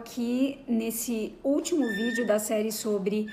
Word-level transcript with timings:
aqui 0.00 0.58
nesse 0.66 1.34
último 1.44 1.86
vídeo 1.86 2.26
da 2.26 2.38
série 2.38 2.72
sobre 2.72 3.26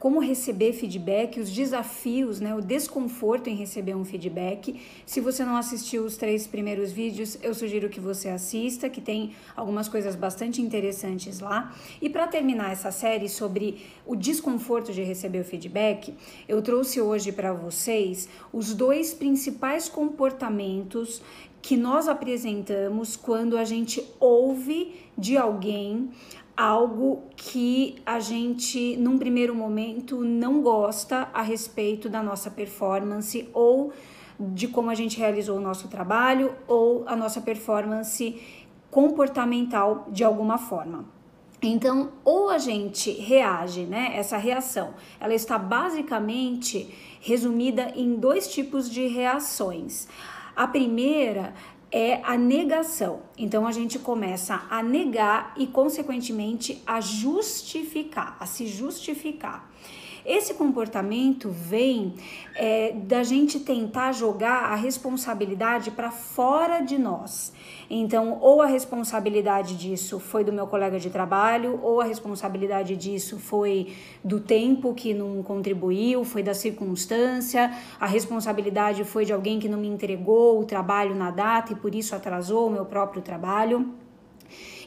como 0.00 0.18
receber 0.18 0.72
feedback, 0.72 1.38
os 1.38 1.50
desafios, 1.50 2.40
né, 2.40 2.54
o 2.54 2.62
desconforto 2.62 3.50
em 3.50 3.54
receber 3.54 3.94
um 3.94 4.02
feedback. 4.02 4.80
Se 5.04 5.20
você 5.20 5.44
não 5.44 5.56
assistiu 5.56 6.04
os 6.04 6.16
três 6.16 6.46
primeiros 6.46 6.90
vídeos, 6.90 7.36
eu 7.42 7.54
sugiro 7.54 7.90
que 7.90 8.00
você 8.00 8.30
assista, 8.30 8.88
que 8.88 9.02
tem 9.02 9.32
algumas 9.54 9.88
coisas 9.88 10.16
bastante 10.16 10.62
interessantes 10.62 11.40
lá. 11.40 11.76
E 12.00 12.08
para 12.08 12.26
terminar 12.26 12.72
essa 12.72 12.90
série 12.90 13.28
sobre 13.28 13.84
o 14.06 14.16
desconforto 14.16 14.90
de 14.90 15.02
receber 15.02 15.40
o 15.40 15.44
feedback, 15.44 16.14
eu 16.48 16.62
trouxe 16.62 16.98
hoje 16.98 17.30
para 17.30 17.52
vocês 17.52 18.26
os 18.54 18.72
dois 18.72 19.12
principais 19.12 19.86
comportamentos 19.86 21.20
que 21.60 21.76
nós 21.76 22.08
apresentamos 22.08 23.16
quando 23.16 23.58
a 23.58 23.64
gente 23.64 24.02
ouve 24.18 24.94
de 25.16 25.36
alguém 25.36 26.08
algo 26.60 27.22
que 27.34 27.96
a 28.04 28.20
gente, 28.20 28.94
num 28.98 29.16
primeiro 29.16 29.54
momento, 29.54 30.22
não 30.22 30.60
gosta 30.60 31.30
a 31.32 31.40
respeito 31.40 32.06
da 32.06 32.22
nossa 32.22 32.50
performance 32.50 33.48
ou 33.54 33.94
de 34.38 34.68
como 34.68 34.90
a 34.90 34.94
gente 34.94 35.18
realizou 35.18 35.56
o 35.56 35.60
nosso 35.60 35.88
trabalho 35.88 36.54
ou 36.68 37.04
a 37.06 37.16
nossa 37.16 37.40
performance 37.40 38.38
comportamental 38.90 40.06
de 40.10 40.22
alguma 40.22 40.58
forma. 40.58 41.06
Então, 41.62 42.12
ou 42.24 42.50
a 42.50 42.58
gente 42.58 43.10
reage, 43.10 43.86
né? 43.86 44.12
Essa 44.14 44.36
reação, 44.36 44.92
ela 45.18 45.34
está 45.34 45.58
basicamente 45.58 46.94
resumida 47.22 47.90
em 47.96 48.16
dois 48.16 48.52
tipos 48.52 48.90
de 48.90 49.06
reações. 49.06 50.08
A 50.54 50.66
primeira 50.66 51.54
é 51.92 52.20
a 52.22 52.36
negação. 52.36 53.22
Então 53.36 53.66
a 53.66 53.72
gente 53.72 53.98
começa 53.98 54.62
a 54.70 54.82
negar 54.82 55.54
e, 55.56 55.66
consequentemente, 55.66 56.82
a 56.86 57.00
justificar, 57.00 58.36
a 58.38 58.46
se 58.46 58.66
justificar. 58.66 59.70
Esse 60.24 60.54
comportamento 60.54 61.48
vem 61.48 62.14
é, 62.54 62.92
da 62.92 63.22
gente 63.22 63.60
tentar 63.60 64.12
jogar 64.12 64.72
a 64.72 64.74
responsabilidade 64.74 65.90
para 65.90 66.10
fora 66.10 66.80
de 66.80 66.98
nós. 66.98 67.52
Então, 67.88 68.38
ou 68.40 68.62
a 68.62 68.66
responsabilidade 68.66 69.76
disso 69.76 70.20
foi 70.20 70.44
do 70.44 70.52
meu 70.52 70.66
colega 70.66 70.98
de 70.98 71.10
trabalho, 71.10 71.80
ou 71.82 72.00
a 72.00 72.04
responsabilidade 72.04 72.96
disso 72.96 73.38
foi 73.38 73.94
do 74.22 74.38
tempo 74.38 74.94
que 74.94 75.12
não 75.12 75.42
contribuiu, 75.42 76.24
foi 76.24 76.42
da 76.42 76.54
circunstância, 76.54 77.72
a 77.98 78.06
responsabilidade 78.06 79.02
foi 79.04 79.24
de 79.24 79.32
alguém 79.32 79.58
que 79.58 79.68
não 79.68 79.78
me 79.78 79.88
entregou 79.88 80.60
o 80.60 80.64
trabalho 80.64 81.14
na 81.14 81.30
data 81.30 81.72
e 81.72 81.76
por 81.76 81.94
isso 81.94 82.14
atrasou 82.14 82.68
o 82.68 82.70
meu 82.70 82.84
próprio 82.84 83.22
trabalho. 83.22 83.92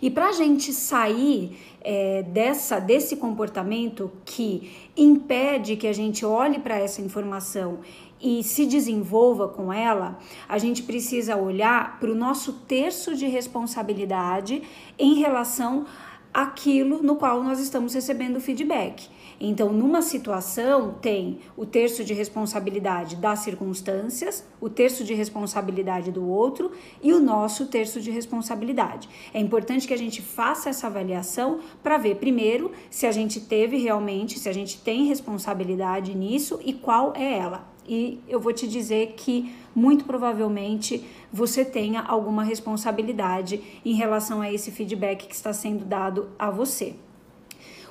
E 0.01 0.09
para 0.09 0.29
a 0.29 0.31
gente 0.31 0.73
sair 0.73 1.57
é, 1.81 2.23
dessa 2.23 2.79
desse 2.79 3.17
comportamento 3.17 4.11
que 4.25 4.71
impede 4.95 5.75
que 5.75 5.87
a 5.87 5.93
gente 5.93 6.25
olhe 6.25 6.59
para 6.59 6.77
essa 6.77 7.01
informação 7.01 7.79
e 8.21 8.41
se 8.41 8.65
desenvolva 8.65 9.49
com 9.49 9.71
ela, 9.71 10.17
a 10.47 10.57
gente 10.57 10.81
precisa 10.83 11.35
olhar 11.35 11.99
para 11.99 12.09
o 12.09 12.15
nosso 12.15 12.53
terço 12.53 13.15
de 13.15 13.27
responsabilidade 13.27 14.63
em 14.97 15.15
relação 15.15 15.85
àquilo 16.33 17.03
no 17.03 17.15
qual 17.15 17.43
nós 17.43 17.59
estamos 17.59 17.93
recebendo 17.93 18.39
feedback. 18.39 19.07
Então, 19.39 19.73
numa 19.73 20.01
situação, 20.01 20.95
tem 21.01 21.39
o 21.57 21.65
terço 21.65 22.03
de 22.03 22.13
responsabilidade 22.13 23.17
das 23.17 23.39
circunstâncias, 23.39 24.45
o 24.61 24.69
terço 24.69 25.03
de 25.03 25.13
responsabilidade 25.13 26.11
do 26.11 26.25
outro 26.25 26.71
e 27.01 27.11
o 27.11 27.19
nosso 27.19 27.67
terço 27.67 27.99
de 27.99 28.09
responsabilidade. 28.09 29.09
É 29.33 29.39
importante 29.39 29.87
que 29.87 29.93
a 29.93 29.97
gente 29.97 30.21
faça 30.21 30.69
essa 30.69 30.87
avaliação 30.87 31.59
para 31.83 31.97
ver, 31.97 32.15
primeiro, 32.15 32.71
se 32.89 33.05
a 33.05 33.11
gente 33.11 33.41
teve 33.41 33.77
realmente, 33.77 34.39
se 34.39 34.47
a 34.47 34.53
gente 34.53 34.79
tem 34.79 35.05
responsabilidade 35.05 36.15
nisso 36.15 36.59
e 36.63 36.73
qual 36.73 37.13
é 37.15 37.37
ela. 37.37 37.72
E 37.87 38.19
eu 38.27 38.39
vou 38.39 38.53
te 38.53 38.67
dizer 38.67 39.13
que 39.17 39.53
muito 39.75 40.05
provavelmente 40.05 41.03
você 41.31 41.65
tenha 41.65 42.01
alguma 42.01 42.43
responsabilidade 42.43 43.61
em 43.83 43.93
relação 43.93 44.41
a 44.41 44.51
esse 44.51 44.71
feedback 44.71 45.27
que 45.27 45.35
está 45.35 45.51
sendo 45.51 45.83
dado 45.83 46.29
a 46.37 46.49
você. 46.49 46.95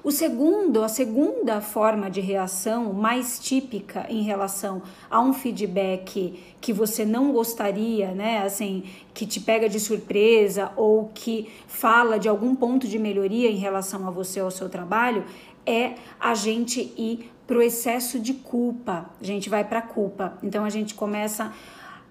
O 0.04 0.10
segundo, 0.10 0.82
a 0.82 0.88
segunda 0.88 1.60
forma 1.60 2.10
de 2.10 2.20
reação 2.20 2.92
mais 2.92 3.38
típica 3.38 4.04
em 4.08 4.22
relação 4.22 4.82
a 5.08 5.20
um 5.20 5.32
feedback 5.32 6.42
que 6.60 6.72
você 6.72 7.04
não 7.04 7.30
gostaria, 7.30 8.10
né, 8.10 8.42
assim, 8.44 8.82
que 9.14 9.24
te 9.24 9.38
pega 9.38 9.68
de 9.68 9.78
surpresa 9.78 10.72
ou 10.74 11.08
que 11.14 11.48
fala 11.68 12.18
de 12.18 12.28
algum 12.28 12.52
ponto 12.56 12.88
de 12.88 12.98
melhoria 12.98 13.48
em 13.48 13.58
relação 13.58 14.08
a 14.08 14.10
você 14.10 14.40
ou 14.40 14.46
ao 14.46 14.50
seu 14.50 14.68
trabalho, 14.68 15.24
é 15.64 15.94
a 16.18 16.34
gente 16.34 16.92
ir 16.98 17.30
pro 17.46 17.62
excesso 17.62 18.18
de 18.18 18.34
culpa. 18.34 19.08
A 19.20 19.24
gente 19.24 19.48
vai 19.48 19.62
para 19.62 19.80
culpa. 19.80 20.36
Então 20.42 20.64
a 20.64 20.70
gente 20.70 20.96
começa 20.96 21.52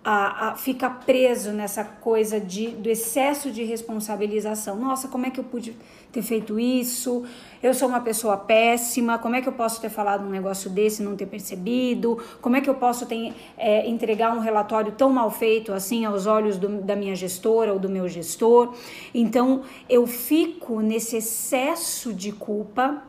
a, 0.04 0.50
a 0.50 0.56
fica 0.56 0.90
preso 0.90 1.52
nessa 1.52 1.84
coisa 1.84 2.40
de, 2.40 2.70
do 2.70 2.90
excesso 2.90 3.52
de 3.52 3.64
responsabilização. 3.64 4.76
Nossa, 4.76 5.08
como 5.08 5.28
é 5.28 5.30
que 5.30 5.40
eu 5.40 5.44
pude 5.44 5.76
ter 6.12 6.24
feito 6.24 6.60
isso? 6.60 7.24
Eu 7.62 7.74
sou 7.74 7.88
uma 7.88 8.02
pessoa 8.02 8.36
péssima. 8.36 9.20
Como 9.20 9.36
é 9.36 9.42
que 9.42 9.48
eu 9.48 9.54
posso 9.54 9.80
ter 9.80 9.90
falado 9.90 10.26
um 10.26 10.30
negócio 10.30 10.72
desse 10.72 11.04
e 11.04 11.06
não 11.06 11.16
ter 11.16 11.28
percebido? 11.28 12.18
Como 12.42 12.56
é 12.56 12.62
que 12.62 12.70
eu 12.70 12.74
posso 12.74 13.06
ter, 13.06 13.32
é, 13.56 13.88
entregar 13.88 14.36
um 14.36 14.40
relatório 14.40 14.92
tão 14.92 15.12
mal 15.12 15.30
feito 15.30 15.72
assim 15.72 16.04
aos 16.04 16.26
olhos 16.26 16.58
do, 16.58 16.82
da 16.82 16.96
minha 16.96 17.16
gestora 17.16 17.72
ou 17.72 17.78
do 17.78 17.88
meu 17.88 18.08
gestor? 18.08 18.74
Então, 19.14 19.62
eu 19.88 20.08
fico 20.08 20.80
nesse 20.82 21.18
excesso 21.18 22.12
de 22.12 22.32
culpa 22.32 23.04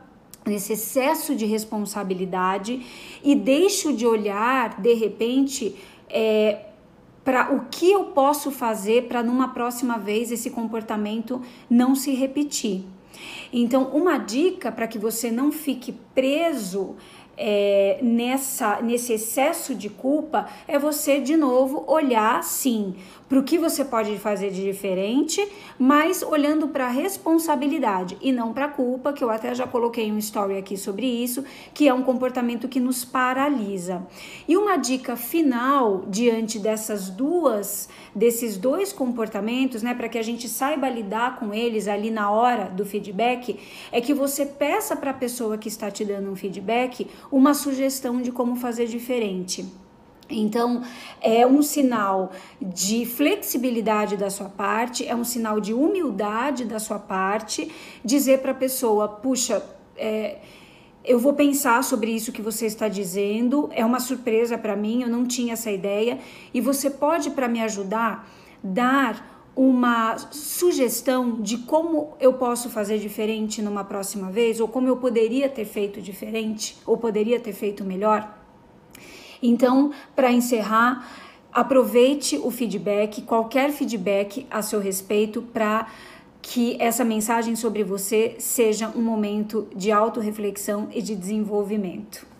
nesse 0.45 0.73
excesso 0.73 1.33
de 1.33 1.45
responsabilidade 1.45 2.85
e 3.23 3.33
deixo 3.33 3.93
de 3.93 4.05
olhar 4.05 4.81
de 4.81 4.93
repente 4.93 5.73
é, 6.09 6.72
para 7.23 7.53
o 7.53 7.65
que 7.71 7.91
eu 7.91 8.05
posso 8.05 8.51
fazer 8.51 9.07
para 9.07 9.23
numa 9.23 9.49
próxima 9.49 9.97
vez 9.97 10.31
esse 10.31 10.49
comportamento 10.49 11.41
não 11.69 11.95
se 11.95 12.13
repetir. 12.13 12.85
Então, 13.51 13.89
uma 13.93 14.17
dica 14.17 14.71
para 14.71 14.87
que 14.87 14.97
você 14.97 15.31
não 15.31 15.51
fique 15.51 15.93
preso 16.13 16.95
é, 17.37 17.99
nessa, 18.01 18.81
nesse 18.81 19.13
excesso 19.13 19.73
de 19.73 19.89
culpa 19.89 20.47
é 20.67 20.77
você 20.77 21.19
de 21.19 21.35
novo 21.35 21.83
olhar 21.87 22.43
sim 22.43 22.95
para 23.33 23.39
o 23.39 23.43
que 23.43 23.57
você 23.57 23.83
pode 23.83 24.15
fazer 24.19 24.51
de 24.51 24.63
diferente, 24.63 25.43
mas 25.79 26.21
olhando 26.21 26.67
para 26.67 26.85
a 26.85 26.89
responsabilidade 26.89 28.15
e 28.21 28.31
não 28.31 28.53
para 28.53 28.65
a 28.65 28.69
culpa, 28.69 29.11
que 29.11 29.23
eu 29.23 29.29
até 29.31 29.55
já 29.55 29.65
coloquei 29.65 30.11
um 30.11 30.19
story 30.19 30.55
aqui 30.55 30.77
sobre 30.77 31.07
isso, 31.07 31.43
que 31.73 31.87
é 31.87 31.93
um 31.93 32.03
comportamento 32.03 32.67
que 32.67 32.79
nos 32.79 33.03
paralisa. 33.03 34.05
E 34.47 34.55
uma 34.55 34.77
dica 34.77 35.15
final 35.15 36.03
diante 36.07 36.59
dessas 36.59 37.09
duas, 37.09 37.89
desses 38.13 38.55
dois 38.55 38.93
comportamentos, 38.93 39.81
né, 39.81 39.95
para 39.95 40.07
que 40.07 40.19
a 40.19 40.23
gente 40.23 40.47
saiba 40.47 40.87
lidar 40.87 41.39
com 41.39 41.51
eles 41.55 41.87
ali 41.87 42.11
na 42.11 42.29
hora 42.29 42.65
do 42.65 42.85
feedback, 42.85 43.59
é 43.91 43.99
que 43.99 44.13
você 44.13 44.45
peça 44.45 44.95
para 44.95 45.09
a 45.09 45.13
pessoa 45.13 45.57
que 45.57 45.67
está 45.67 45.89
te 45.89 46.05
dando 46.05 46.29
um 46.29 46.35
feedback 46.35 47.07
uma 47.31 47.53
sugestão 47.53 48.21
de 48.21 48.31
como 48.31 48.55
fazer 48.55 48.87
diferente. 48.87 49.65
Então, 50.29 50.81
é 51.21 51.45
um 51.45 51.61
sinal 51.61 52.31
de 52.61 53.05
flexibilidade 53.05 54.17
da 54.17 54.29
sua 54.29 54.49
parte, 54.49 55.05
é 55.07 55.15
um 55.15 55.23
sinal 55.23 55.59
de 55.59 55.73
humildade 55.73 56.65
da 56.65 56.79
sua 56.79 56.99
parte, 56.99 57.71
dizer 58.03 58.39
para 58.39 58.51
a 58.51 58.55
pessoa: 58.55 59.07
puxa, 59.07 59.63
é, 59.97 60.37
eu 61.03 61.19
vou 61.19 61.33
pensar 61.33 61.83
sobre 61.83 62.11
isso 62.11 62.31
que 62.31 62.41
você 62.41 62.65
está 62.65 62.87
dizendo, 62.87 63.69
é 63.73 63.85
uma 63.85 63.99
surpresa 63.99 64.57
para 64.57 64.75
mim, 64.75 65.03
eu 65.03 65.09
não 65.09 65.25
tinha 65.25 65.53
essa 65.53 65.69
ideia, 65.69 66.19
e 66.53 66.61
você 66.61 66.89
pode, 66.89 67.31
para 67.31 67.47
me 67.47 67.61
ajudar, 67.61 68.27
dar 68.63 69.32
uma 69.55 70.17
sugestão 70.31 71.41
de 71.41 71.59
como 71.59 72.13
eu 72.19 72.33
posso 72.33 72.69
fazer 72.69 72.97
diferente 72.97 73.61
numa 73.61 73.83
próxima 73.83 74.31
vez, 74.31 74.59
ou 74.59 74.67
como 74.67 74.87
eu 74.87 74.97
poderia 74.97 75.47
ter 75.47 75.65
feito 75.65 76.01
diferente, 76.01 76.77
ou 76.85 76.97
poderia 76.97 77.39
ter 77.39 77.53
feito 77.53 77.83
melhor? 77.83 78.37
Então, 79.41 79.91
para 80.15 80.31
encerrar, 80.31 81.07
aproveite 81.51 82.37
o 82.37 82.49
feedback, 82.49 83.21
qualquer 83.21 83.71
feedback 83.71 84.47
a 84.49 84.61
seu 84.61 84.79
respeito, 84.79 85.41
para 85.41 85.87
que 86.41 86.75
essa 86.79 87.05
mensagem 87.05 87.55
sobre 87.55 87.83
você 87.83 88.35
seja 88.39 88.89
um 88.89 89.01
momento 89.01 89.67
de 89.75 89.91
autorreflexão 89.91 90.89
e 90.91 91.01
de 91.01 91.15
desenvolvimento. 91.15 92.32